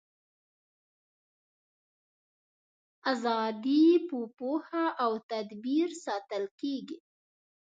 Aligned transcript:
ازادي 3.11 3.85
په 4.09 4.17
پوهه 4.37 4.85
او 5.03 5.11
تدبیر 5.31 5.87
ساتل 6.05 6.43
کیږي. 6.59 6.97